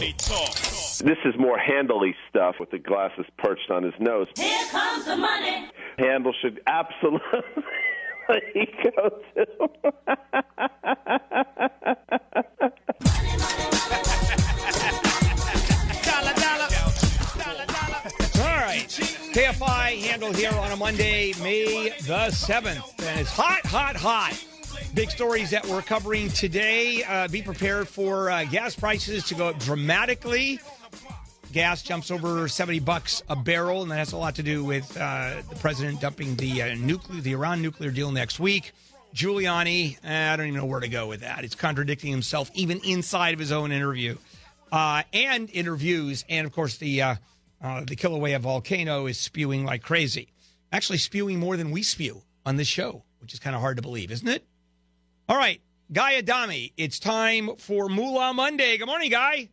[0.00, 0.54] Money Talk.
[1.04, 4.28] This is more handily stuff with the glasses perched on his nose.
[4.34, 5.68] Here comes the money.
[5.98, 7.20] Handle should absolutely
[8.82, 9.20] go
[16.02, 16.68] Dollar, dollar.
[18.36, 18.88] All right.
[19.34, 23.02] KFI Handel here on a Monday, May the 7th.
[23.06, 24.49] And it's hot, hot, hot.
[24.94, 27.04] Big stories that we're covering today.
[27.04, 30.58] Uh, be prepared for uh, gas prices to go up dramatically.
[31.52, 34.96] Gas jumps over 70 bucks a barrel, and that has a lot to do with
[34.96, 38.72] uh, the president dumping the uh, nuclear, the Iran nuclear deal next week.
[39.14, 41.44] Giuliani, eh, I don't even know where to go with that.
[41.44, 44.16] It's contradicting himself even inside of his own interview
[44.72, 47.14] uh, and interviews, and of course the uh,
[47.60, 50.32] the Kilauea volcano is spewing like crazy.
[50.72, 53.82] Actually, spewing more than we spew on this show, which is kind of hard to
[53.82, 54.44] believe, isn't it?
[55.30, 55.60] All right,
[55.92, 58.76] Guy Adami, it's time for Moolah Monday.
[58.78, 59.48] Good morning, Guy.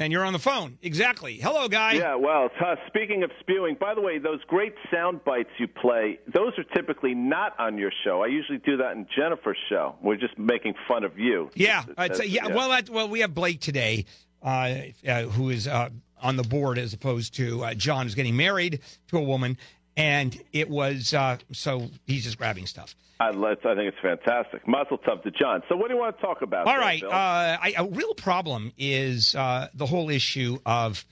[0.00, 0.76] And you're on the phone.
[0.82, 1.36] Exactly.
[1.36, 1.92] Hello, Guy.
[1.92, 6.18] Yeah, well, uh, speaking of spewing, by the way, those great sound bites you play,
[6.34, 8.24] those are typically not on your show.
[8.24, 9.94] I usually do that in Jennifer's show.
[10.02, 11.48] We're just making fun of you.
[11.54, 12.48] Yeah, That's- uh, yeah.
[12.48, 14.04] Well, that, well, we have Blake today,
[14.42, 15.90] uh, uh, who is uh,
[16.20, 19.56] on the board as opposed to uh, John, who's getting married to a woman,
[20.00, 22.96] and it was uh, so he's just grabbing stuff.
[23.20, 24.66] I, I think it's fantastic.
[24.66, 25.62] Mazel tov to John.
[25.68, 26.66] So, what do you want to talk about?
[26.66, 31.04] All there, right, uh, I, a real problem is uh, the whole issue of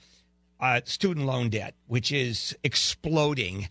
[0.59, 3.69] uh, student loan debt, which is exploding,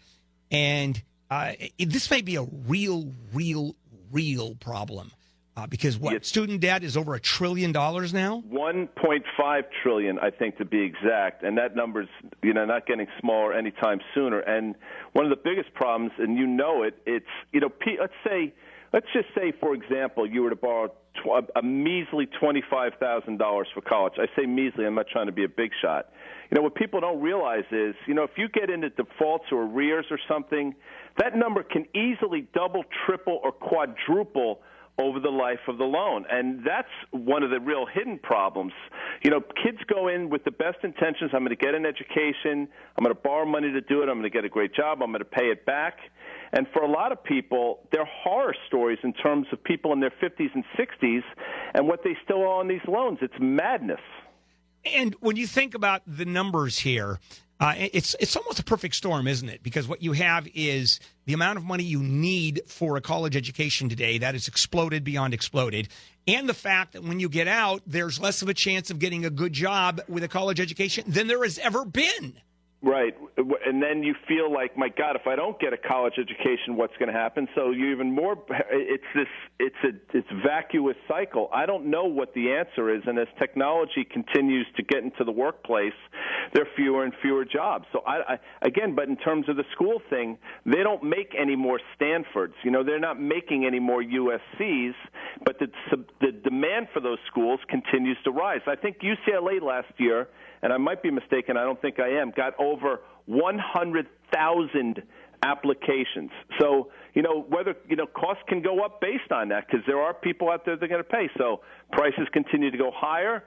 [0.52, 3.74] and uh, it, this may be a real, real,
[4.12, 5.10] real problem
[5.58, 6.26] uh, because what Yes.
[6.26, 8.42] student debt is over a trillion dollars now.
[8.50, 12.08] 1.5 trillion, I think, to be exact, and that number's
[12.42, 14.38] you know not getting smaller anytime sooner.
[14.40, 14.74] And
[15.12, 17.70] one of the biggest problems, and you know it, it's you know,
[18.00, 18.52] let's say,
[18.92, 23.66] let's just say, for example, you were to borrow tw- a measly twenty-five thousand dollars
[23.74, 24.14] for college.
[24.18, 24.86] I say measly.
[24.86, 26.10] I'm not trying to be a big shot.
[26.50, 29.64] You know what people don't realize is, you know, if you get into defaults or
[29.64, 30.74] arrears or something,
[31.18, 34.60] that number can easily double, triple, or quadruple
[34.98, 36.24] over the life of the loan.
[36.30, 38.72] And that's one of the real hidden problems.
[39.22, 41.30] You know, kids go in with the best intentions.
[41.32, 42.68] I'm going to get an education.
[42.96, 44.08] I'm going to borrow money to do it.
[44.08, 45.02] I'm going to get a great job.
[45.02, 45.98] I'm going to pay it back.
[46.52, 50.12] And for a lot of people, they're horror stories in terms of people in their
[50.22, 51.22] 50s and 60s
[51.74, 53.18] and what they still owe on these loans.
[53.20, 54.00] It's madness.
[54.84, 57.20] And when you think about the numbers here,
[57.60, 59.62] uh, it's it's almost a perfect storm, isn't it?
[59.62, 63.88] Because what you have is the amount of money you need for a college education
[63.88, 65.88] today that has exploded beyond exploded,
[66.28, 69.24] and the fact that when you get out, there's less of a chance of getting
[69.24, 72.40] a good job with a college education than there has ever been.
[72.80, 76.76] Right, and then you feel like, my God, if I don't get a college education,
[76.76, 77.48] what's going to happen?
[77.56, 78.36] So you even more.
[78.70, 79.26] It's this.
[79.58, 80.16] It's a.
[80.16, 81.50] It's vacuous cycle.
[81.52, 85.32] I don't know what the answer is, and as technology continues to get into the
[85.32, 85.92] workplace,
[86.54, 87.86] there are fewer and fewer jobs.
[87.92, 91.56] So I, I again, but in terms of the school thing, they don't make any
[91.56, 92.54] more Stanfords.
[92.62, 94.94] You know, they're not making any more USC's,
[95.44, 95.66] but the
[96.20, 98.60] the demand for those schools continues to rise.
[98.68, 100.28] I think UCLA last year
[100.62, 102.67] and I might be mistaken, I don't think I am, got over
[103.26, 105.02] 100,000
[105.42, 106.30] applications.
[106.60, 110.00] So, you know, whether, you know, costs can go up based on that because there
[110.00, 111.28] are people out there that are going to pay.
[111.38, 111.60] So
[111.92, 113.44] prices continue to go higher,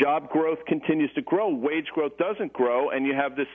[0.00, 3.48] job growth continues to grow, wage growth doesn't grow, and you have this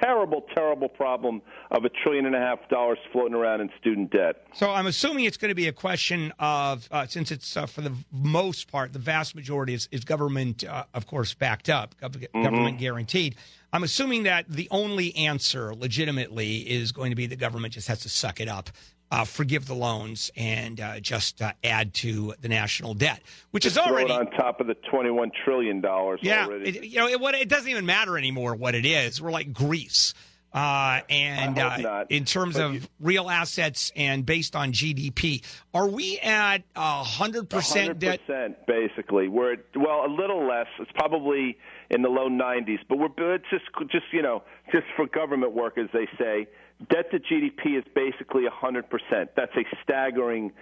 [0.00, 1.40] terrible, terrible problem
[1.70, 4.46] of a trillion and a half dollars floating around in student debt.
[4.52, 7.80] So I'm assuming it's going to be a question of, uh, since it's uh, for
[7.80, 12.32] the most part, the vast majority is, is government, uh, of course, backed up, gov-
[12.32, 13.36] government guaranteed.
[13.74, 17.98] I'm assuming that the only answer, legitimately, is going to be the government just has
[18.02, 18.70] to suck it up,
[19.10, 23.20] uh, forgive the loans, and uh, just uh, add to the national debt,
[23.50, 26.70] which is Throw already it on top of the twenty-one trillion dollars yeah, already.
[26.70, 29.20] it, you know, it, what, it doesn't even matter anymore what it is.
[29.20, 30.14] We're like Greece.
[30.54, 35.42] Uh, and uh, in terms But of you- real assets and based on GDP,
[35.74, 38.20] are we at hundred percent debt?
[38.24, 39.26] percent basically.
[39.26, 40.68] We're at, well a little less.
[40.78, 41.58] It's probably
[41.90, 45.90] in the low 90s, but we're it's just just you know just for government workers
[45.92, 46.46] they say
[46.88, 49.30] debt to GDP is basically 100 percent.
[49.36, 50.52] That's a staggering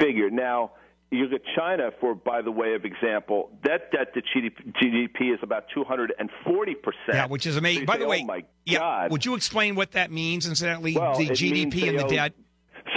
[0.00, 0.30] figure.
[0.30, 0.72] Now.
[1.12, 5.34] You look at China, for by the way of example, that debt to GDP, GDP
[5.34, 6.94] is about 240 percent.
[7.08, 7.84] Yeah, which is amazing.
[7.84, 9.10] By the way, oh my yeah, God!
[9.10, 10.46] would you explain what that means?
[10.48, 12.32] Incidentally, Well, the GDP and the owe- debt.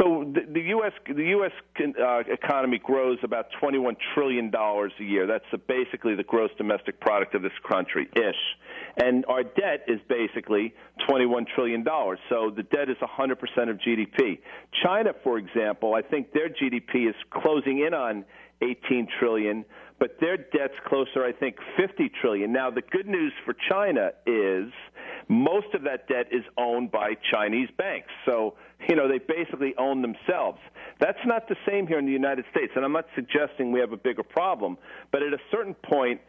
[0.05, 0.91] So the, the U.S.
[1.07, 1.51] the U.S.
[1.79, 5.25] Uh, economy grows about 21 trillion dollars a year.
[5.25, 9.03] That's the, basically the gross domestic product of this country, ish.
[9.03, 10.75] And our debt is basically
[11.07, 12.19] 21 trillion dollars.
[12.29, 14.39] So the debt is 100 percent of GDP.
[14.83, 18.25] China, for example, I think their GDP is closing in on
[18.61, 19.65] 18 trillion,
[19.99, 22.53] but their debt's closer, I think, 50 trillion.
[22.53, 24.71] Now, the good news for China is
[25.27, 28.09] most of that debt is owned by Chinese banks.
[28.25, 28.55] So,
[28.89, 30.59] you know, they basically own themselves.
[30.99, 33.91] That's not the same here in the United States, and I'm not suggesting we have
[33.91, 34.77] a bigger problem,
[35.11, 36.21] but at a certain point,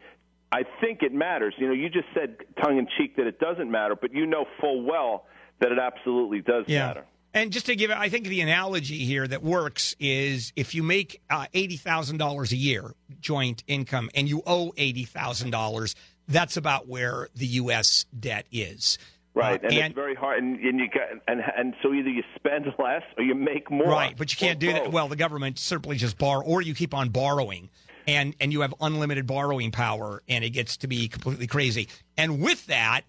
[0.51, 1.53] I think it matters.
[1.57, 4.45] You know, you just said tongue in cheek that it doesn't matter, but you know
[4.59, 5.25] full well
[5.59, 6.87] that it absolutely does yeah.
[6.87, 7.05] matter.
[7.33, 11.21] And just to give, I think the analogy here that works is if you make
[11.29, 15.93] uh, eighty thousand dollars a year joint income and you owe eighty thousand dollars,
[16.27, 18.05] that's about where the U.S.
[18.17, 18.97] debt is.
[19.37, 22.09] Right, uh, and, and, it's very hard, and, and you got, and and so either
[22.09, 23.87] you spend less or you make more.
[23.87, 24.83] Right, but you can't do both.
[24.83, 24.91] that.
[24.91, 27.69] Well, the government simply just borrow, or you keep on borrowing,
[28.07, 31.87] and and you have unlimited borrowing power, and it gets to be completely crazy.
[32.17, 33.01] And with that,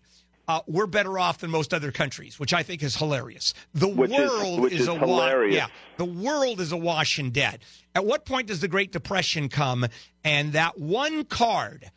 [0.48, 3.54] uh, we're better off than most other countries, which I think is hilarious.
[3.74, 4.88] The which world is, is.
[4.88, 7.62] Wa- yeah, the world is awash in debt.
[7.94, 9.86] At what point does the Great Depression come,
[10.24, 11.90] and that one card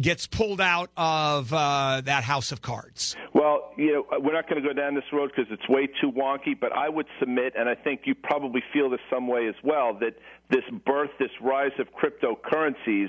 [0.00, 3.16] gets pulled out of uh, that house of cards?
[3.34, 6.10] Well, you know, we're not going to go down this road because it's way too
[6.10, 6.58] wonky.
[6.58, 9.94] But I would submit, and I think you probably feel this some way as well,
[10.00, 10.16] that
[10.48, 13.08] this birth, this rise of cryptocurrencies,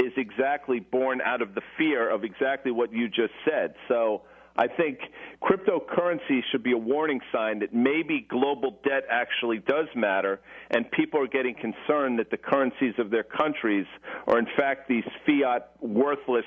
[0.00, 3.74] is exactly born out of the fear of exactly what you just said.
[3.88, 4.22] So
[4.56, 4.98] I think
[5.42, 10.40] cryptocurrency should be a warning sign that maybe global debt actually does matter,
[10.70, 13.86] and people are getting concerned that the currencies of their countries
[14.26, 16.44] are, in fact, these fiat worthless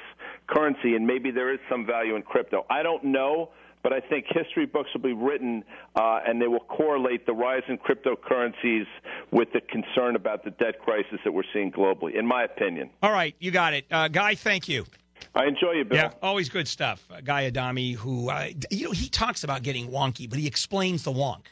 [0.47, 2.65] currency, and maybe there is some value in crypto.
[2.69, 3.49] I don't know
[3.85, 5.63] but I think history books will be written
[5.95, 8.85] uh, and they will correlate the rise in cryptocurrencies
[9.29, 12.89] with the concern about the debt crisis that we're seeing globally, in my opinion.
[13.03, 13.85] All right, you got it.
[13.91, 14.87] Uh, Guy, thank you.
[15.35, 15.97] I enjoy you, Bill.
[15.97, 17.05] Yeah, always good stuff.
[17.23, 21.11] Guy Adami, who, uh, you know, he talks about getting wonky, but he explains the
[21.11, 21.47] wonk,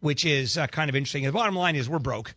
[0.00, 1.24] which is uh, kind of interesting.
[1.24, 2.34] The bottom line is we're broke.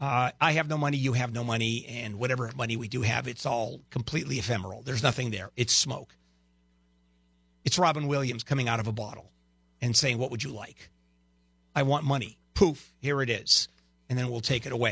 [0.00, 3.28] Uh, I have no money, you have no money, and whatever money we do have,
[3.28, 4.82] it's all completely ephemeral.
[4.82, 5.50] There's nothing there.
[5.56, 6.16] It's smoke.
[7.64, 9.30] It's Robin Williams coming out of a bottle
[9.80, 10.90] and saying, What would you like?
[11.74, 12.38] I want money.
[12.54, 13.68] Poof, here it is.
[14.08, 14.90] And then we'll take it away.